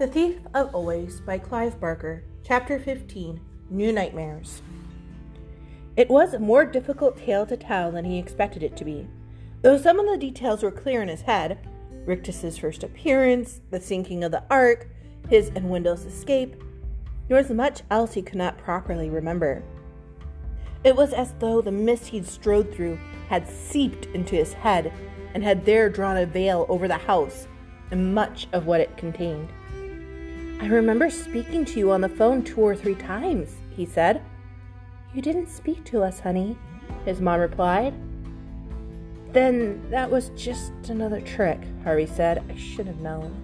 The 0.00 0.06
Thief 0.06 0.38
of 0.54 0.74
Always 0.74 1.20
by 1.20 1.36
Clive 1.36 1.78
Barker, 1.78 2.24
Chapter 2.42 2.78
15 2.78 3.38
New 3.68 3.92
Nightmares. 3.92 4.62
It 5.94 6.08
was 6.08 6.32
a 6.32 6.38
more 6.38 6.64
difficult 6.64 7.18
tale 7.18 7.44
to 7.44 7.54
tell 7.58 7.92
than 7.92 8.06
he 8.06 8.18
expected 8.18 8.62
it 8.62 8.78
to 8.78 8.84
be. 8.86 9.06
Though 9.60 9.76
some 9.76 10.00
of 10.00 10.06
the 10.06 10.16
details 10.16 10.62
were 10.62 10.70
clear 10.70 11.02
in 11.02 11.08
his 11.08 11.20
head 11.20 11.68
Rictus's 12.06 12.56
first 12.56 12.82
appearance, 12.82 13.60
the 13.68 13.78
sinking 13.78 14.24
of 14.24 14.32
the 14.32 14.42
ark, 14.48 14.88
his 15.28 15.50
and 15.54 15.68
Wendell's 15.68 16.06
escape 16.06 16.56
there 17.28 17.36
was 17.36 17.50
much 17.50 17.82
else 17.90 18.14
he 18.14 18.22
could 18.22 18.38
not 18.38 18.56
properly 18.56 19.10
remember. 19.10 19.62
It 20.82 20.96
was 20.96 21.12
as 21.12 21.34
though 21.40 21.60
the 21.60 21.72
mist 21.72 22.06
he'd 22.06 22.26
strode 22.26 22.72
through 22.74 22.98
had 23.28 23.46
seeped 23.46 24.06
into 24.14 24.34
his 24.34 24.54
head 24.54 24.94
and 25.34 25.44
had 25.44 25.66
there 25.66 25.90
drawn 25.90 26.16
a 26.16 26.24
veil 26.24 26.64
over 26.70 26.88
the 26.88 26.96
house 26.96 27.46
and 27.90 28.14
much 28.14 28.48
of 28.54 28.64
what 28.64 28.80
it 28.80 28.96
contained. 28.96 29.50
I 30.60 30.66
remember 30.66 31.08
speaking 31.08 31.64
to 31.64 31.78
you 31.78 31.90
on 31.90 32.02
the 32.02 32.08
phone 32.10 32.44
two 32.44 32.60
or 32.60 32.76
three 32.76 32.94
times, 32.94 33.56
he 33.70 33.86
said. 33.86 34.20
You 35.14 35.22
didn't 35.22 35.48
speak 35.48 35.84
to 35.84 36.02
us, 36.02 36.20
honey, 36.20 36.54
his 37.06 37.18
mom 37.18 37.40
replied. 37.40 37.94
Then 39.32 39.82
that 39.90 40.10
was 40.10 40.28
just 40.36 40.72
another 40.90 41.22
trick, 41.22 41.58
Harvey 41.82 42.04
said. 42.04 42.44
I 42.50 42.56
should 42.56 42.86
have 42.86 43.00
known. 43.00 43.34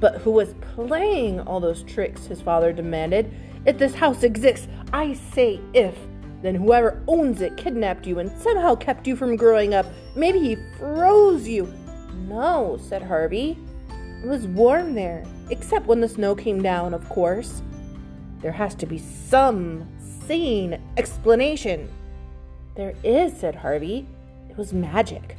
But 0.00 0.16
who 0.16 0.32
was 0.32 0.56
playing 0.74 1.38
all 1.38 1.60
those 1.60 1.84
tricks? 1.84 2.26
His 2.26 2.40
father 2.40 2.72
demanded. 2.72 3.32
If 3.64 3.78
this 3.78 3.94
house 3.94 4.24
exists, 4.24 4.66
I 4.92 5.12
say 5.12 5.60
if, 5.74 5.96
then 6.42 6.56
whoever 6.56 7.04
owns 7.06 7.40
it 7.40 7.56
kidnapped 7.56 8.04
you 8.04 8.18
and 8.18 8.32
somehow 8.42 8.74
kept 8.74 9.06
you 9.06 9.14
from 9.14 9.36
growing 9.36 9.74
up. 9.74 9.86
Maybe 10.16 10.40
he 10.40 10.56
froze 10.76 11.46
you. 11.46 11.72
No, 12.26 12.78
said 12.80 13.02
Harvey. 13.02 13.56
It 14.24 14.28
was 14.28 14.46
warm 14.46 14.94
there, 14.94 15.22
except 15.50 15.84
when 15.84 16.00
the 16.00 16.08
snow 16.08 16.34
came 16.34 16.62
down, 16.62 16.94
of 16.94 17.06
course. 17.10 17.60
There 18.40 18.52
has 18.52 18.74
to 18.76 18.86
be 18.86 18.96
some 18.96 19.86
sane 20.26 20.80
explanation. 20.96 21.90
There 22.74 22.94
is, 23.04 23.36
said 23.36 23.54
Harvey. 23.54 24.08
It 24.48 24.56
was 24.56 24.72
magic. 24.72 25.36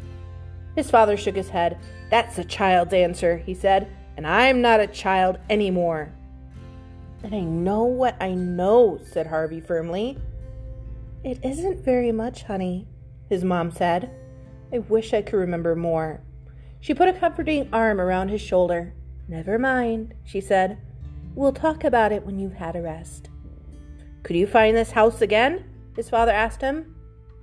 His 0.76 0.92
father 0.92 1.18
shook 1.18 1.36
his 1.36 1.50
head. 1.50 1.80
That's 2.12 2.38
a 2.38 2.44
child's 2.44 2.94
answer, 2.94 3.38
he 3.38 3.56
said, 3.56 3.92
and 4.18 4.28
I'm 4.28 4.62
not 4.62 4.80
a 4.80 4.86
child 4.86 5.40
anymore. 5.50 6.14
And 7.24 7.34
I 7.34 7.40
know 7.40 7.86
what 7.86 8.16
I 8.22 8.36
know, 8.36 9.00
said 9.04 9.26
Harvey 9.26 9.62
firmly. 9.62 10.20
It 11.24 11.44
isn't 11.44 11.84
very 11.84 12.12
much, 12.12 12.44
honey, 12.44 12.88
his 13.30 13.44
mom 13.44 13.72
said. 13.72 14.12
I 14.72 14.78
wish 14.78 15.12
I 15.12 15.24
could 15.24 15.38
remember 15.38 15.76
more. 15.76 16.22
She 16.80 16.94
put 16.94 17.10
a 17.10 17.14
comforting 17.14 17.70
arm 17.74 18.00
around 18.00 18.30
his 18.30 18.42
shoulder. 18.42 18.94
Never 19.28 19.58
mind, 19.58 20.14
she 20.24 20.42
said. 20.42 20.78
We'll 21.34 21.54
talk 21.54 21.84
about 21.84 22.12
it 22.12 22.26
when 22.26 22.40
you've 22.40 22.54
had 22.54 22.76
a 22.76 22.82
rest. 22.82 23.30
Could 24.24 24.36
you 24.36 24.48
find 24.48 24.76
this 24.76 24.92
house 24.92 25.22
again? 25.22 25.66
his 25.96 26.10
father 26.10 26.32
asked 26.32 26.62
him. 26.62 26.96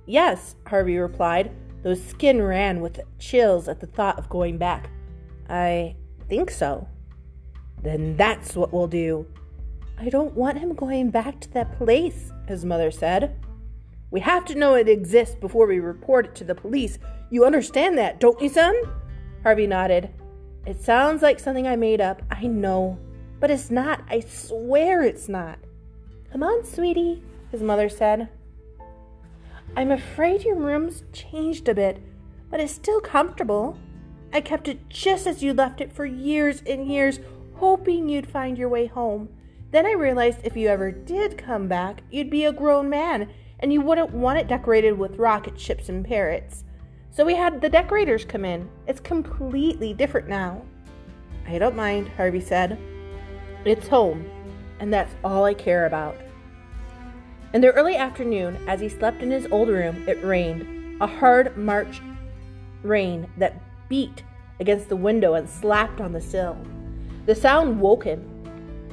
Yes, 0.05 0.55
Harvey 0.67 0.97
replied, 0.97 1.51
though 1.81 1.91
his 1.91 2.05
skin 2.05 2.41
ran 2.41 2.81
with 2.81 2.99
chills 3.19 3.67
at 3.67 3.79
the 3.79 3.87
thought 3.87 4.19
of 4.19 4.29
going 4.29 4.57
back. 4.57 4.89
I 5.49 5.95
think 6.29 6.51
so. 6.51 6.87
Then 7.81 8.15
that's 8.15 8.55
what 8.55 8.71
we'll 8.71 8.87
do. 8.87 9.25
I 9.99 10.09
don't 10.09 10.33
want 10.33 10.59
him 10.59 10.73
going 10.73 11.09
back 11.09 11.39
to 11.41 11.53
that 11.53 11.77
place, 11.77 12.31
his 12.47 12.65
mother 12.65 12.91
said. 12.91 13.39
We 14.11 14.19
have 14.21 14.45
to 14.45 14.55
know 14.55 14.75
it 14.75 14.89
exists 14.89 15.35
before 15.35 15.67
we 15.67 15.79
report 15.79 16.25
it 16.25 16.35
to 16.35 16.43
the 16.43 16.55
police. 16.55 16.99
You 17.29 17.45
understand 17.45 17.97
that, 17.97 18.19
don't 18.19 18.39
you, 18.41 18.49
son? 18.49 18.75
Harvey 19.43 19.67
nodded. 19.67 20.09
It 20.65 20.81
sounds 20.81 21.21
like 21.21 21.39
something 21.39 21.67
I 21.67 21.75
made 21.75 21.99
up, 21.99 22.21
I 22.31 22.47
know. 22.47 22.97
But 23.39 23.51
it's 23.51 23.69
not. 23.69 24.01
I 24.09 24.21
swear 24.21 25.03
it's 25.03 25.27
not. 25.27 25.59
Come 26.31 26.43
on, 26.43 26.63
sweetie, 26.63 27.21
his 27.51 27.61
mother 27.61 27.89
said. 27.89 28.29
I'm 29.75 29.91
afraid 29.91 30.43
your 30.43 30.55
room's 30.55 31.03
changed 31.11 31.67
a 31.67 31.75
bit, 31.75 32.01
but 32.49 32.59
it's 32.59 32.73
still 32.73 33.01
comfortable. 33.01 33.77
I 34.31 34.39
kept 34.39 34.67
it 34.67 34.87
just 34.87 35.27
as 35.27 35.43
you 35.43 35.53
left 35.53 35.81
it 35.81 35.91
for 35.91 36.05
years 36.05 36.63
and 36.65 36.87
years, 36.87 37.19
hoping 37.55 38.07
you'd 38.07 38.29
find 38.29 38.57
your 38.57 38.69
way 38.69 38.85
home. 38.85 39.29
Then 39.71 39.85
I 39.85 39.91
realized 39.91 40.39
if 40.43 40.55
you 40.55 40.69
ever 40.69 40.91
did 40.91 41.37
come 41.37 41.67
back, 41.67 42.01
you'd 42.09 42.29
be 42.29 42.45
a 42.45 42.53
grown 42.53 42.89
man 42.89 43.29
and 43.59 43.73
you 43.73 43.81
wouldn't 43.81 44.11
want 44.11 44.39
it 44.39 44.47
decorated 44.47 44.97
with 44.97 45.17
rocket 45.17 45.59
ships 45.59 45.89
and 45.89 46.05
parrots. 46.05 46.63
So 47.15 47.23
we 47.23 47.35
had 47.35 47.61
the 47.61 47.69
decorators 47.69 48.25
come 48.25 48.43
in. 48.43 48.67
It's 48.87 48.99
completely 48.99 49.93
different 49.93 50.27
now. 50.27 50.63
I 51.47 51.59
don't 51.59 51.75
mind, 51.75 52.09
Harvey 52.09 52.41
said. 52.41 52.79
It's 53.65 53.87
home, 53.87 54.25
and 54.79 54.91
that's 54.91 55.13
all 55.23 55.45
I 55.45 55.53
care 55.53 55.85
about. 55.85 56.15
In 57.53 57.61
the 57.61 57.71
early 57.73 57.95
afternoon, 57.95 58.57
as 58.67 58.81
he 58.81 58.89
slept 58.89 59.21
in 59.21 59.29
his 59.29 59.45
old 59.51 59.69
room, 59.69 60.09
it 60.09 60.23
rained, 60.23 60.99
a 61.03 61.05
hard 61.05 61.55
March 61.55 62.01
rain 62.81 63.29
that 63.37 63.61
beat 63.89 64.23
against 64.59 64.89
the 64.89 64.95
window 64.95 65.35
and 65.35 65.47
slapped 65.47 66.01
on 66.01 66.13
the 66.13 66.21
sill. 66.21 66.57
The 67.27 67.35
sound 67.35 67.79
woke 67.79 68.05
him. 68.05 68.27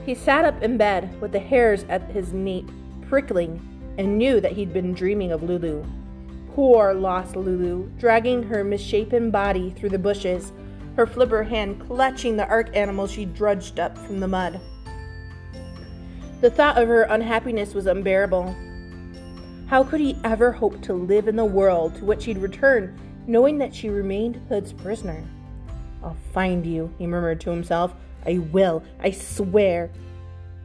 He 0.04 0.14
sat 0.14 0.44
up 0.44 0.62
in 0.62 0.76
bed 0.76 1.18
with 1.22 1.32
the 1.32 1.38
hairs 1.38 1.86
at 1.88 2.10
his 2.10 2.34
nape 2.34 2.70
prickling 3.08 3.66
and 3.96 4.18
knew 4.18 4.42
that 4.42 4.52
he'd 4.52 4.74
been 4.74 4.92
dreaming 4.92 5.32
of 5.32 5.42
Lulu. 5.42 5.82
Poor 6.54 6.92
lost 6.92 7.36
Lulu, 7.36 7.88
dragging 7.98 8.42
her 8.42 8.64
misshapen 8.64 9.30
body 9.30 9.70
through 9.70 9.90
the 9.90 9.98
bushes, 9.98 10.52
her 10.96 11.06
flipper 11.06 11.44
hand 11.44 11.80
clutching 11.86 12.36
the 12.36 12.46
ark 12.48 12.76
animal 12.76 13.06
she 13.06 13.24
drudged 13.24 13.78
up 13.78 13.96
from 13.96 14.18
the 14.18 14.28
mud. 14.28 14.60
The 16.40 16.50
thought 16.50 16.76
of 16.76 16.88
her 16.88 17.02
unhappiness 17.02 17.72
was 17.72 17.86
unbearable. 17.86 18.54
How 19.68 19.84
could 19.84 20.00
he 20.00 20.18
ever 20.24 20.50
hope 20.50 20.80
to 20.82 20.92
live 20.94 21.28
in 21.28 21.36
the 21.36 21.44
world 21.44 21.94
to 21.96 22.04
which 22.04 22.24
he'd 22.24 22.38
return, 22.38 22.98
knowing 23.28 23.58
that 23.58 23.74
she 23.74 23.88
remained 23.88 24.40
Hood's 24.48 24.72
prisoner? 24.72 25.22
I'll 26.02 26.16
find 26.32 26.66
you, 26.66 26.92
he 26.98 27.06
murmured 27.06 27.40
to 27.42 27.50
himself. 27.50 27.94
I 28.26 28.38
will, 28.38 28.82
I 28.98 29.12
swear. 29.12 29.90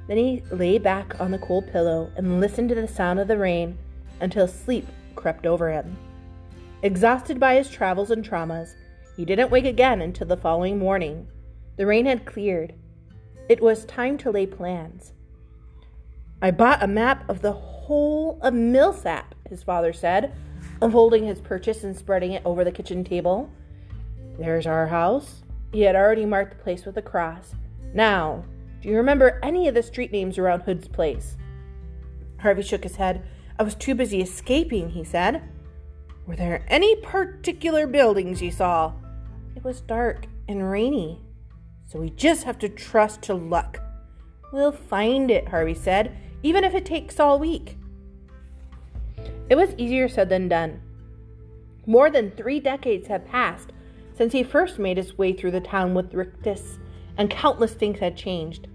Then 0.08 0.18
he 0.18 0.44
lay 0.50 0.80
back 0.80 1.20
on 1.22 1.30
the 1.30 1.38
cold 1.38 1.72
pillow 1.72 2.12
and 2.16 2.40
listened 2.40 2.70
to 2.70 2.76
the 2.76 2.88
sound 2.88 3.20
of 3.20 3.28
the 3.28 3.38
rain 3.38 3.78
until 4.20 4.48
sleep 4.48 4.88
crept 5.16 5.46
over 5.46 5.72
him. 5.72 5.98
Exhausted 6.84 7.40
by 7.40 7.56
his 7.56 7.70
travels 7.70 8.12
and 8.12 8.24
traumas, 8.24 8.76
he 9.16 9.26
didn't 9.26 9.50
wake 9.50 9.66
again 9.66 10.02
until 10.02 10.28
the 10.28 10.38
following 10.38 10.78
morning. 10.78 11.28
The 11.78 11.86
rain 11.86 12.06
had 12.06 12.26
cleared. 12.26 12.74
It 13.50 13.62
was 13.62 13.86
time 13.86 14.18
to 14.20 14.32
lay 14.32 14.46
plans. 14.46 15.14
I 16.42 16.52
bought 16.52 16.84
a 16.84 16.88
map 16.88 17.28
of 17.30 17.42
the 17.42 17.54
whole 17.54 18.40
of 18.42 18.54
Millsap, 18.54 19.36
his 19.50 19.64
father 19.64 19.94
said, 19.94 20.34
unfolding 20.82 21.26
his 21.26 21.40
purchase 21.40 21.84
and 21.84 21.96
spreading 21.96 22.34
it 22.34 22.42
over 22.46 22.64
the 22.64 22.72
kitchen 22.72 23.04
table. 23.04 23.50
There's 24.38 24.68
our 24.68 24.88
house. 24.88 25.44
He 25.72 25.82
had 25.82 25.96
already 25.96 26.26
marked 26.26 26.58
the 26.58 26.64
place 26.64 26.86
with 26.86 26.98
a 26.98 27.02
cross. 27.02 27.56
Now, 27.94 28.44
do 28.82 28.90
you 28.90 28.98
remember 28.98 29.40
any 29.42 29.68
of 29.68 29.74
the 29.74 29.84
street 29.84 30.12
names 30.12 30.38
around 30.38 30.62
Hood's 30.62 30.88
place? 30.88 31.38
Harvey 32.40 32.62
shook 32.62 32.84
his 32.84 32.98
head. 32.98 33.26
I 33.58 33.64
was 33.64 33.76
too 33.76 33.96
busy 33.96 34.22
escaping, 34.22 34.90
he 34.90 35.04
said. 35.04 35.42
Were 36.26 36.36
there 36.36 36.66
any 36.68 36.96
particular 36.98 37.88
buildings 37.88 38.42
you 38.42 38.52
saw? 38.52 38.94
It 39.56 39.64
was 39.64 39.82
dark 39.82 40.26
and 40.48 40.70
rainy, 40.70 41.22
so 41.86 42.00
we 42.00 42.10
just 42.10 42.44
have 42.44 42.60
to 42.60 42.70
trust 42.70 43.22
to 43.24 43.34
luck. 43.34 43.80
We'll 44.52 44.72
find 44.72 45.32
it, 45.32 45.50
Harvey 45.50 45.74
said 45.74 46.16
even 46.46 46.64
if 46.64 46.76
it 46.76 46.86
takes 46.86 47.20
all 47.20 47.40
week. 47.40 47.76
It 49.50 49.56
was 49.56 49.74
easier 49.80 50.08
said 50.08 50.30
than 50.30 50.48
done. 50.48 50.80
More 51.88 52.12
than 52.12 52.30
three 52.30 52.60
decades 52.60 53.08
had 53.08 53.26
passed 53.26 53.72
since 54.14 54.32
he 54.32 54.44
first 54.44 54.78
made 54.78 54.98
his 54.98 55.18
way 55.18 55.34
through 55.34 55.52
the 55.52 55.60
town 55.60 55.96
with 55.96 56.14
Rictus, 56.14 56.78
and 57.18 57.32
countless 57.32 57.74
things 57.74 57.98
had 57.98 58.16
changed. 58.16 58.68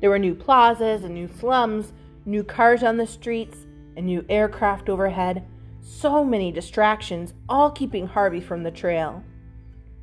There 0.00 0.08
were 0.08 0.18
new 0.18 0.34
plazas 0.34 1.04
and 1.04 1.12
new 1.12 1.28
slums, 1.28 1.92
new 2.24 2.42
cars 2.42 2.82
on 2.82 2.96
the 2.96 3.06
streets, 3.06 3.66
and 3.96 4.06
new 4.06 4.24
aircraft 4.28 4.88
overhead. 4.88 5.44
So 5.80 6.24
many 6.24 6.52
distractions, 6.52 7.34
all 7.48 7.70
keeping 7.70 8.06
Harvey 8.06 8.40
from 8.40 8.62
the 8.62 8.70
trail. 8.70 9.24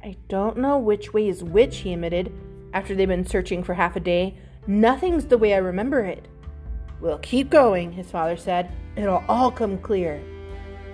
I 0.04 0.18
don't 0.28 0.58
know 0.58 0.78
which 0.78 1.14
way 1.14 1.28
is 1.28 1.44
which, 1.44 1.78
he 1.78 1.94
admitted, 1.94 2.32
after 2.74 2.96
they'd 2.96 3.06
been 3.06 3.26
searching 3.26 3.64
for 3.64 3.74
half 3.74 3.96
a 3.96 4.00
day. 4.00 4.38
Nothing's 4.68 5.26
the 5.26 5.38
way 5.38 5.54
I 5.54 5.58
remember 5.58 6.02
it. 6.02 6.28
We'll 7.02 7.20
keep 7.20 7.50
going, 7.50 7.94
his 7.94 8.12
father 8.12 8.38
said. 8.38 8.72
It'll 8.96 9.24
all 9.28 9.52
come 9.52 9.78
clear. 9.78 10.22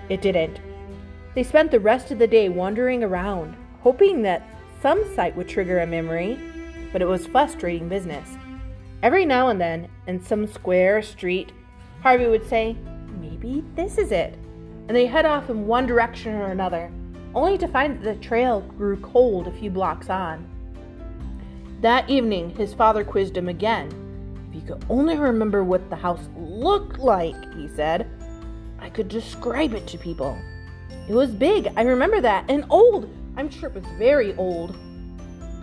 It 0.10 0.22
didn't. 0.22 0.60
They 1.34 1.44
spent 1.44 1.72
the 1.72 1.80
rest 1.80 2.12
of 2.12 2.20
the 2.20 2.28
day 2.28 2.50
wandering 2.50 3.04
around, 3.04 3.56
hoping 3.82 4.22
that 4.22 4.48
some 4.82 5.04
sight 5.16 5.36
would 5.36 5.50
trigger 5.50 5.80
a 5.80 5.88
memory, 5.88 6.40
but 6.94 7.02
it 7.02 7.08
was 7.08 7.28
frustrating 7.28 7.90
business. 7.90 8.38
Every 9.04 9.26
now 9.26 9.50
and 9.50 9.60
then, 9.60 9.90
in 10.08 10.22
some 10.22 10.48
square 10.48 11.02
street, 11.02 11.52
Harvey 12.06 12.28
would 12.28 12.48
say, 12.48 12.78
Maybe 13.20 13.64
this 13.76 13.98
is 13.98 14.12
it. 14.12 14.38
And 14.88 14.96
they 14.96 15.08
head 15.08 15.26
off 15.26 15.50
in 15.50 15.66
one 15.66 15.88
direction 15.88 16.36
or 16.36 16.52
another, 16.52 16.92
only 17.34 17.58
to 17.58 17.68
find 17.68 18.00
that 18.00 18.04
the 18.04 18.24
trail 18.24 18.62
grew 18.62 18.98
cold 18.98 19.48
a 19.48 19.52
few 19.52 19.72
blocks 19.72 20.12
on. 20.12 20.48
That 21.82 22.08
evening, 22.08 22.52
his 22.52 22.76
father 22.76 23.04
quizzed 23.04 23.36
him 23.36 23.50
again. 23.50 23.90
If 24.48 24.56
you 24.56 24.62
could 24.62 24.86
only 24.88 25.18
remember 25.18 25.64
what 25.64 25.90
the 25.90 25.96
house 25.96 26.30
looked 26.38 27.00
like, 27.00 27.56
he 27.56 27.68
said, 27.70 28.08
I 28.78 28.92
could 28.92 29.08
describe 29.08 29.74
it 29.74 29.88
to 29.88 29.98
people. 29.98 30.38
It 31.10 31.16
was 31.16 31.32
big, 31.32 31.74
I 31.76 31.82
remember 31.82 32.22
that, 32.22 32.46
and 32.52 32.66
old. 32.70 33.10
I'm 33.36 33.50
sure 33.50 33.70
it 33.70 33.74
was 33.74 33.98
very 33.98 34.36
old. 34.36 34.78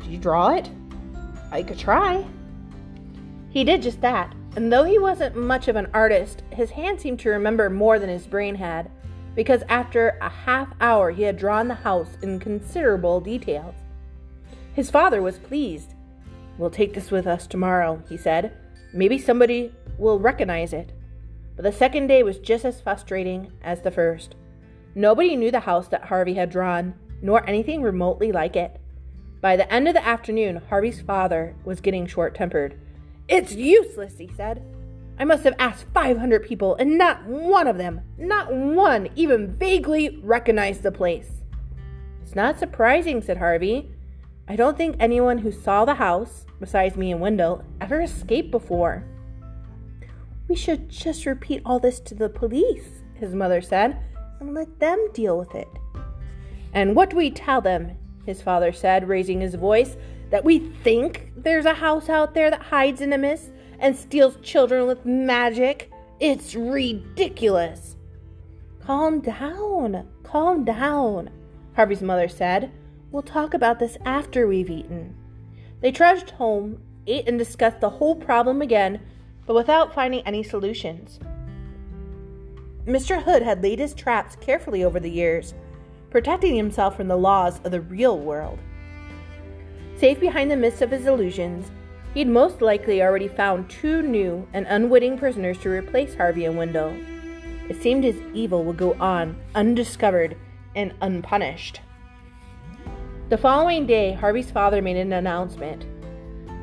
Could 0.00 0.11
you 0.11 0.19
draw 0.19 0.49
it? 0.49 0.69
I 1.53 1.62
could 1.62 1.79
try. 1.79 2.27
He 3.50 3.62
did 3.62 3.81
just 3.81 4.00
that, 4.00 4.35
and 4.56 4.72
though 4.72 4.84
he 4.84 4.99
wasn't 4.99 5.37
much 5.37 5.69
of 5.69 5.76
an 5.76 5.88
artist, 5.94 6.43
his 6.50 6.70
hand 6.70 7.00
seemed 7.00 7.19
to 7.20 7.31
remember 7.31 7.70
more 7.70 7.99
than 7.99 8.08
his 8.08 8.26
brain 8.26 8.54
had, 8.54 8.90
because 9.34 9.62
after 9.69 10.19
a 10.20 10.28
half 10.28 10.69
hour 10.81 11.10
he 11.10 11.22
had 11.22 11.38
drawn 11.38 11.69
the 11.69 11.75
house 11.75 12.19
in 12.22 12.38
considerable 12.38 13.20
details. 13.20 13.75
His 14.75 14.90
father 14.90 15.22
was 15.22 15.38
pleased. 15.38 15.94
We'll 16.58 16.70
take 16.70 16.94
this 16.94 17.10
with 17.10 17.26
us 17.26 17.46
tomorrow, 17.46 18.02
he 18.08 18.16
said. 18.16 18.56
Maybe 18.93 19.19
somebody 19.19 19.72
will 19.99 20.19
recognize 20.19 20.72
it. 20.72 20.93
But 21.56 21.62
the 21.62 21.72
second 21.72 22.06
day 22.06 22.22
was 22.22 22.38
just 22.38 22.64
as 22.64 22.81
frustrating 22.81 23.52
as 23.62 23.81
the 23.81 23.90
first. 23.90 24.34
Nobody 24.94 25.37
knew 25.37 25.50
the 25.50 25.60
house 25.60 25.88
that 25.88 26.04
Harvey 26.04 26.34
had 26.34 26.50
drawn, 26.50 26.94
nor 27.22 27.49
anything 27.49 27.82
remotely 27.82 28.32
like 28.32 28.56
it. 28.56 28.78
By 29.40 29.56
the 29.56 29.70
end 29.72 29.88
of 29.88 29.94
the 29.94 30.06
afternoon, 30.06 30.62
Harvey's 30.69 31.00
father 31.00 31.54
was 31.64 31.81
getting 31.81 32.06
short 32.06 32.34
tempered. 32.34 32.78
It's 33.29 33.55
useless, 33.55 34.19
he 34.19 34.31
said. 34.37 34.63
I 35.19 35.25
must 35.25 35.45
have 35.45 35.55
asked 35.59 35.87
500 35.95 36.45
people, 36.45 36.75
and 36.77 36.99
not 36.99 37.25
one 37.27 37.67
of 37.67 37.79
them, 37.79 38.01
not 38.19 38.53
one, 38.53 39.09
even 39.15 39.57
vaguely 39.57 40.19
recognized 40.23 40.83
the 40.83 40.91
place. 40.91 41.31
It's 42.23 42.35
not 42.35 42.59
surprising, 42.59 43.23
said 43.23 43.37
Harvey. 43.37 43.91
I 44.49 44.57
don't 44.57 44.77
think 44.77 44.97
anyone 44.99 45.39
who 45.39 45.53
saw 45.53 45.85
the 45.85 45.95
house, 45.95 46.47
besides 46.59 46.97
me 46.97 47.13
and 47.13 47.21
Wendell, 47.21 47.65
ever 47.81 48.01
escaped 48.01 48.51
before. 48.51 49.05
We 50.49 50.57
should 50.57 50.89
just 50.89 51.27
repeat 51.27 51.63
all 51.65 51.79
this 51.79 52.01
to 52.01 52.15
the 52.15 52.29
police, 52.29 53.03
his 53.15 53.35
mother 53.35 53.61
said, 53.61 53.99
and 54.41 54.55
let 54.55 54.81
them 54.81 55.09
deal 55.13 55.39
with 55.39 55.55
it. 55.55 55.69
And 56.73 56.97
what 56.97 57.11
do 57.11 57.17
we 57.17 57.31
tell 57.31 57.61
them? 57.61 57.93
His 58.27 58.43
father 58.43 58.73
said, 58.73 59.09
raising 59.09 59.41
his 59.41 59.55
voice 59.55 59.97
that 60.32 60.44
we 60.44 60.58
think 60.58 61.31
there's 61.37 61.67
a 61.67 61.75
house 61.75 62.08
out 62.08 62.32
there 62.32 62.50
that 62.50 62.62
hides 62.62 63.02
in 63.02 63.11
the 63.11 63.19
mist 63.19 63.50
and 63.79 63.94
steals 63.94 64.38
children 64.43 64.87
with 64.87 65.05
magic. 65.05 65.90
It's 66.20 66.55
ridiculous. 66.55 67.96
Calm 68.82 69.20
down, 69.20 70.08
calm 70.23 70.64
down, 70.64 71.29
Harvey's 71.76 72.00
mother 72.00 72.29
said. 72.29 72.73
We'll 73.11 73.23
talk 73.23 73.52
about 73.52 73.79
this 73.79 73.99
after 74.06 74.46
we've 74.46 74.70
eaten. 74.70 75.14
They 75.82 75.93
trudged 75.93 76.31
home, 76.31 76.81
ate, 77.06 77.28
and 77.28 77.38
discussed 77.38 77.81
the 77.81 77.90
whole 77.90 78.17
problem 78.17 78.62
again, 78.62 79.02
but 79.44 79.55
without 79.55 79.93
finding 79.93 80.26
any 80.26 80.43
solutions. 80.43 81.20
Mr. 82.87 83.23
Hood 83.23 83.43
had 83.43 83.62
laid 83.62 83.81
his 83.81 83.93
traps 83.93 84.35
carefully 84.40 84.82
over 84.82 84.99
the 84.99 85.11
years, 85.11 85.52
protecting 86.08 86.56
himself 86.56 86.96
from 86.96 87.08
the 87.08 87.19
laws 87.19 87.61
of 87.64 87.70
the 87.70 87.82
real 87.82 88.19
world. 88.19 88.58
Safe 90.02 90.19
behind 90.19 90.50
the 90.50 90.56
mist 90.56 90.82
of 90.82 90.90
his 90.90 91.06
illusions, 91.06 91.70
he'd 92.12 92.26
most 92.26 92.60
likely 92.60 93.00
already 93.00 93.28
found 93.28 93.70
two 93.70 94.02
new 94.02 94.44
and 94.52 94.66
unwitting 94.69 95.16
prisoners 95.16 95.58
to 95.58 95.70
replace 95.70 96.16
Harvey 96.16 96.44
and 96.44 96.58
Wendell. 96.58 96.93
It 97.69 97.81
seemed 97.81 98.02
his 98.02 98.20
evil 98.34 98.64
would 98.64 98.78
go 98.78 98.94
on 98.94 99.37
undiscovered 99.54 100.37
and 100.75 100.93
unpunished. 101.02 101.82
The 103.28 103.38
following 103.38 103.87
day, 103.87 104.12
Harvey's 104.12 104.50
father 104.50 104.82
made 104.82 104.96
an 104.96 105.12
announcement. 105.12 105.87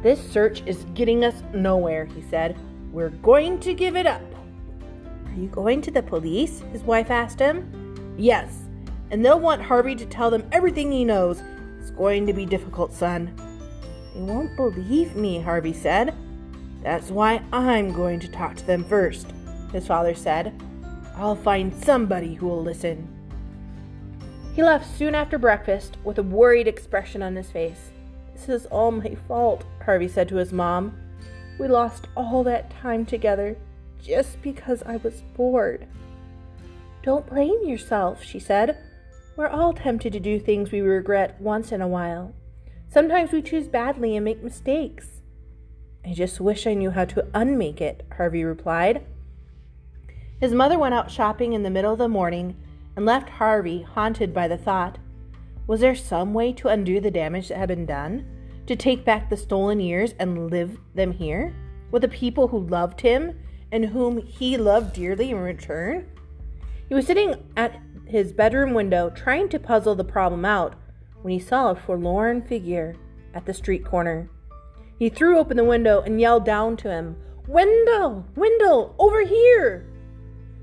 This 0.03 0.19
search 0.19 0.61
is 0.65 0.83
getting 0.93 1.23
us 1.23 1.41
nowhere, 1.53 2.03
he 2.03 2.21
said. 2.21 2.59
We're 2.91 3.07
going 3.07 3.61
to 3.61 3.73
give 3.73 3.95
it 3.95 4.05
up. 4.05 4.21
Are 5.27 5.39
you 5.39 5.47
going 5.47 5.79
to 5.83 5.91
the 5.91 6.03
police? 6.03 6.59
His 6.73 6.83
wife 6.83 7.09
asked 7.09 7.39
him. 7.39 8.15
Yes, 8.17 8.65
and 9.11 9.23
they'll 9.23 9.39
want 9.39 9.61
Harvey 9.61 9.95
to 9.95 10.05
tell 10.05 10.29
them 10.29 10.45
everything 10.51 10.91
he 10.91 11.05
knows 11.05 11.41
it's 11.89 11.97
going 11.97 12.27
to 12.27 12.33
be 12.33 12.45
difficult, 12.45 12.93
son. 12.93 13.33
They 14.13 14.21
won't 14.21 14.55
believe 14.55 15.15
me, 15.15 15.41
Harvey 15.41 15.73
said. 15.73 16.15
That's 16.83 17.09
why 17.09 17.41
I'm 17.51 17.93
going 17.93 18.19
to 18.19 18.27
talk 18.27 18.55
to 18.57 18.67
them 18.67 18.83
first, 18.83 19.33
his 19.71 19.87
father 19.87 20.13
said. 20.13 20.53
I'll 21.15 21.35
find 21.35 21.73
somebody 21.73 22.35
who 22.35 22.47
will 22.47 22.61
listen. 22.61 23.07
He 24.55 24.61
left 24.61 24.85
soon 24.97 25.15
after 25.15 25.39
breakfast 25.39 25.97
with 26.03 26.19
a 26.19 26.23
worried 26.23 26.67
expression 26.67 27.23
on 27.23 27.35
his 27.35 27.49
face. 27.49 27.89
This 28.33 28.49
is 28.49 28.65
all 28.67 28.91
my 28.91 29.15
fault, 29.27 29.65
Harvey 29.83 30.07
said 30.07 30.29
to 30.29 30.35
his 30.35 30.53
mom. 30.53 30.95
We 31.59 31.67
lost 31.67 32.07
all 32.15 32.43
that 32.43 32.69
time 32.69 33.03
together 33.03 33.57
just 33.99 34.41
because 34.43 34.83
I 34.83 34.97
was 34.97 35.23
bored. 35.35 35.87
Don't 37.01 37.27
blame 37.27 37.67
yourself, 37.67 38.23
she 38.23 38.39
said. 38.39 38.77
We're 39.39 39.47
all 39.47 39.71
tempted 39.71 40.11
to 40.11 40.19
do 40.19 40.37
things 40.37 40.69
we 40.69 40.81
regret 40.81 41.39
once 41.39 41.71
in 41.71 41.79
a 41.79 41.87
while. 41.87 42.33
Sometimes 42.89 43.31
we 43.31 43.41
choose 43.41 43.69
badly 43.69 44.17
and 44.17 44.25
make 44.25 44.43
mistakes. 44.43 45.21
I 46.05 46.13
just 46.13 46.41
wish 46.41 46.67
I 46.67 46.73
knew 46.73 46.91
how 46.91 47.05
to 47.05 47.25
unmake 47.33 47.79
it, 47.79 48.05
Harvey 48.17 48.43
replied. 48.43 49.05
His 50.41 50.51
mother 50.51 50.77
went 50.77 50.93
out 50.93 51.09
shopping 51.09 51.53
in 51.53 51.63
the 51.63 51.69
middle 51.69 51.93
of 51.93 51.99
the 51.99 52.09
morning 52.09 52.57
and 52.97 53.05
left 53.05 53.29
Harvey 53.29 53.81
haunted 53.81 54.33
by 54.33 54.49
the 54.49 54.57
thought 54.57 54.97
was 55.67 55.79
there 55.79 55.95
some 55.95 56.33
way 56.33 56.51
to 56.51 56.67
undo 56.67 56.99
the 56.99 57.09
damage 57.09 57.47
that 57.47 57.59
had 57.59 57.69
been 57.69 57.85
done? 57.85 58.25
To 58.67 58.75
take 58.75 59.05
back 59.05 59.29
the 59.29 59.37
stolen 59.37 59.79
years 59.79 60.15
and 60.19 60.51
live 60.51 60.77
them 60.95 61.13
here? 61.13 61.55
With 61.91 62.01
the 62.01 62.09
people 62.09 62.49
who 62.49 62.67
loved 62.67 62.99
him 62.99 63.39
and 63.71 63.85
whom 63.85 64.17
he 64.17 64.57
loved 64.57 64.91
dearly 64.91 65.29
in 65.29 65.37
return? 65.37 66.09
He 66.89 66.95
was 66.95 67.05
sitting 67.05 67.35
at 67.55 67.79
his 68.09 68.33
bedroom 68.33 68.73
window 68.73 69.09
trying 69.09 69.49
to 69.49 69.59
puzzle 69.59 69.95
the 69.95 70.03
problem 70.03 70.43
out 70.43 70.75
when 71.21 71.31
he 71.31 71.39
saw 71.39 71.69
a 71.69 71.75
forlorn 71.75 72.41
figure 72.41 72.95
at 73.33 73.45
the 73.45 73.53
street 73.53 73.85
corner. 73.85 74.29
He 74.97 75.09
threw 75.09 75.37
open 75.37 75.57
the 75.57 75.63
window 75.63 76.01
and 76.01 76.19
yelled 76.19 76.45
down 76.45 76.75
to 76.77 76.89
him, 76.89 77.15
Wendell! 77.47 78.25
Wendell! 78.35 78.95
Over 78.99 79.21
here! 79.23 79.87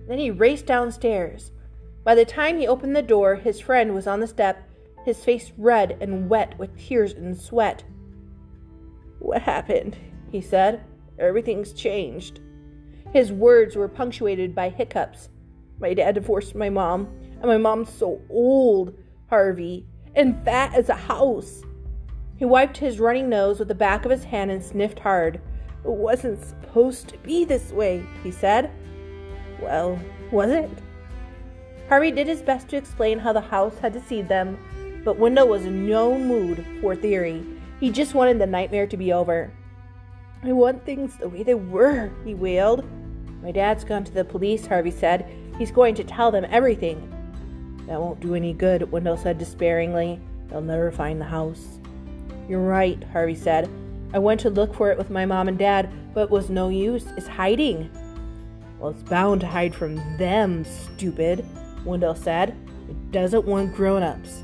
Then 0.08 0.18
he 0.18 0.30
raced 0.30 0.66
downstairs. 0.66 1.52
By 2.04 2.14
the 2.14 2.24
time 2.24 2.58
he 2.58 2.68
opened 2.68 2.94
the 2.94 3.02
door, 3.02 3.34
his 3.36 3.60
friend 3.60 3.94
was 3.94 4.06
on 4.06 4.20
the 4.20 4.26
step, 4.26 4.68
his 5.04 5.24
face 5.24 5.52
red 5.56 5.96
and 6.00 6.28
wet 6.28 6.58
with 6.58 6.76
tears 6.78 7.12
and 7.12 7.36
sweat. 7.36 7.84
What 9.18 9.42
happened? 9.42 9.96
he 10.30 10.40
said. 10.40 10.84
Everything's 11.18 11.72
changed. 11.72 12.40
His 13.12 13.32
words 13.32 13.74
were 13.74 13.88
punctuated 13.88 14.54
by 14.54 14.68
hiccups. 14.68 15.30
My 15.78 15.94
dad 15.94 16.14
divorced 16.14 16.54
my 16.54 16.68
mom, 16.68 17.08
and 17.40 17.46
my 17.46 17.58
mom's 17.58 17.92
so 17.92 18.20
old, 18.30 18.94
Harvey, 19.28 19.86
and 20.14 20.42
fat 20.44 20.74
as 20.74 20.88
a 20.88 20.94
house. 20.94 21.62
He 22.36 22.44
wiped 22.44 22.76
his 22.76 23.00
running 23.00 23.28
nose 23.28 23.58
with 23.58 23.68
the 23.68 23.74
back 23.74 24.04
of 24.04 24.10
his 24.10 24.24
hand 24.24 24.50
and 24.50 24.62
sniffed 24.62 24.98
hard. 24.98 25.40
It 25.84 25.90
wasn't 25.90 26.44
supposed 26.44 27.08
to 27.08 27.18
be 27.18 27.44
this 27.44 27.72
way, 27.72 28.04
he 28.22 28.30
said. 28.30 28.70
Well, 29.60 29.98
was 30.30 30.50
it? 30.50 30.70
Harvey 31.88 32.10
did 32.10 32.26
his 32.26 32.42
best 32.42 32.68
to 32.68 32.76
explain 32.76 33.18
how 33.18 33.32
the 33.32 33.40
house 33.40 33.78
had 33.78 33.92
deceived 33.92 34.28
them, 34.28 34.58
but 35.04 35.18
Wendell 35.18 35.48
was 35.48 35.64
in 35.64 35.86
no 35.86 36.18
mood 36.18 36.66
for 36.80 36.96
theory. 36.96 37.44
He 37.78 37.90
just 37.90 38.14
wanted 38.14 38.38
the 38.38 38.46
nightmare 38.46 38.86
to 38.88 38.96
be 38.96 39.12
over. 39.12 39.52
I 40.42 40.52
want 40.52 40.84
things 40.84 41.16
the 41.16 41.28
way 41.28 41.42
they 41.42 41.54
were, 41.54 42.10
he 42.24 42.34
wailed. 42.34 42.84
My 43.42 43.52
dad's 43.52 43.84
gone 43.84 44.04
to 44.04 44.12
the 44.12 44.24
police, 44.24 44.66
Harvey 44.66 44.90
said. 44.90 45.26
He's 45.58 45.70
going 45.70 45.94
to 45.94 46.04
tell 46.04 46.30
them 46.30 46.46
everything. 46.50 47.12
That 47.86 48.00
won't 48.00 48.20
do 48.20 48.34
any 48.34 48.52
good, 48.52 48.90
Wendell 48.90 49.16
said 49.16 49.38
despairingly. 49.38 50.20
They'll 50.48 50.60
never 50.60 50.90
find 50.90 51.20
the 51.20 51.26
house. 51.26 51.78
You're 52.48 52.60
right, 52.60 53.02
Harvey 53.12 53.34
said. 53.34 53.68
I 54.12 54.18
went 54.18 54.40
to 54.40 54.50
look 54.50 54.74
for 54.74 54.90
it 54.90 54.98
with 54.98 55.10
my 55.10 55.26
mom 55.26 55.48
and 55.48 55.58
dad, 55.58 55.90
but 56.14 56.24
it 56.24 56.30
was 56.30 56.48
no 56.48 56.68
use. 56.68 57.06
It's 57.16 57.26
hiding. 57.26 57.90
Well, 58.78 58.90
it's 58.90 59.02
bound 59.02 59.40
to 59.40 59.46
hide 59.46 59.74
from 59.74 59.96
them, 60.16 60.64
stupid, 60.64 61.44
Wendell 61.84 62.14
said. 62.14 62.50
It 62.88 63.12
doesn't 63.12 63.46
want 63.46 63.74
grown 63.74 64.02
ups. 64.02 64.42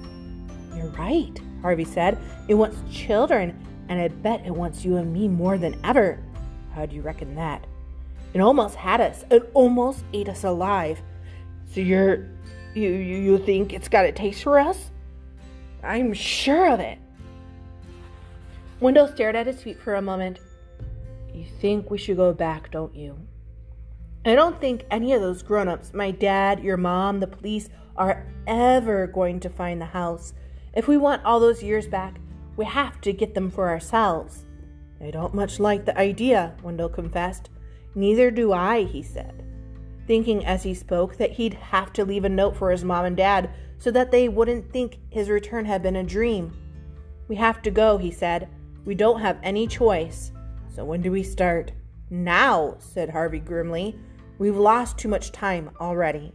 You're 0.75 0.89
right, 0.89 1.39
Harvey 1.61 1.85
said. 1.85 2.19
It 2.49 2.55
wants 2.55 2.77
children, 2.93 3.59
and 3.89 4.01
I 4.01 4.09
bet 4.09 4.45
it 4.45 4.55
wants 4.55 4.85
you 4.85 4.97
and 4.97 5.13
me 5.13 5.29
more 5.29 5.59
than 5.59 5.79
ever. 5.85 6.19
How 6.75 6.87
do 6.87 6.97
you 6.97 7.03
reckon 7.03 7.35
that? 7.37 7.67
It 8.35 8.41
almost 8.41 8.75
had 8.77 9.01
us. 9.01 9.25
It 9.31 9.51
almost 9.55 10.05
ate 10.13 10.29
us 10.29 10.45
alive. 10.45 11.01
So 11.73 11.81
you're 11.81 12.29
you, 12.75 12.91
you, 12.91 13.17
you 13.19 13.39
think 13.39 13.73
it's 13.73 13.89
got 13.89 14.05
a 14.05 14.13
taste 14.13 14.43
for 14.43 14.59
us? 14.59 14.91
I'm 15.83 16.13
sure 16.13 16.73
of 16.73 16.81
it. 16.81 16.99
Wendell 18.81 19.09
stared 19.09 19.37
at 19.37 19.47
his 19.47 19.63
feet 19.63 19.81
for 19.81 19.95
a 19.95 20.03
moment. 20.03 20.41
You 21.33 21.45
think 21.61 21.91
we 21.91 21.99
should 21.99 22.17
go 22.17 22.33
back, 22.33 22.71
don't 22.71 22.95
you? 22.95 23.17
I 24.25 24.35
don't 24.35 24.61
think 24.61 24.85
any 24.91 25.13
of 25.13 25.21
those 25.21 25.43
grown 25.43 25.69
ups, 25.69 25.93
my 25.93 26.11
dad, 26.11 26.63
your 26.63 26.77
mom, 26.77 27.21
the 27.21 27.27
police, 27.27 27.69
are 27.97 28.27
ever 28.47 29.07
going 29.07 29.41
to 29.41 29.51
find 29.51 29.81
the 29.81 29.87
house. 29.87 30.35
If 30.75 30.89
we 30.89 30.97
want 30.97 31.25
all 31.25 31.41
those 31.41 31.63
years 31.63 31.87
back, 31.87 32.19
We 32.57 32.65
have 32.67 33.01
to 33.03 33.13
get 33.13 33.35
them 33.35 33.51
for 33.51 33.69
ourselves. 33.71 34.45
I 35.01 35.11
don't 35.11 35.35
much 35.35 35.59
like 35.59 35.85
the 35.85 35.99
idea, 35.99 36.55
Wendell 36.63 36.89
confessed. 36.89 37.49
Neither 37.95 38.31
do 38.31 38.53
I, 38.53 38.85
he 38.85 39.03
said, 39.03 39.43
thinking 40.07 40.45
as 40.45 40.63
he 40.63 40.75
spoke 40.75 41.17
that 41.17 41.33
he'd 41.33 41.55
have 41.55 41.93
to 41.95 42.05
leave 42.05 42.25
a 42.25 42.29
note 42.29 42.57
for 42.57 42.71
his 42.71 42.85
mom 42.85 43.05
and 43.05 43.17
dad 43.17 43.51
so 43.79 43.91
that 43.91 44.11
they 44.11 44.29
wouldn't 44.29 44.73
think 44.73 44.99
his 45.11 45.29
return 45.29 45.65
had 45.65 45.83
been 45.83 45.97
a 45.97 46.05
dream. 46.05 46.57
We 47.29 47.37
have 47.37 47.63
to 47.63 47.71
go, 47.71 47.99
he 47.99 48.11
said. 48.11 48.49
We 48.85 48.95
don't 48.95 49.21
have 49.21 49.39
any 49.43 49.67
choice. 49.67 50.33
So 50.75 50.85
when 50.85 51.03
do 51.03 51.11
we 51.11 51.23
start? 51.23 51.73
Now, 52.11 52.77
said 52.79 53.11
Harvey 53.11 53.39
grimly. 53.39 53.99
We've 54.39 54.57
lost 54.57 54.99
too 54.99 55.09
much 55.09 55.33
time 55.33 55.71
already. 55.81 56.33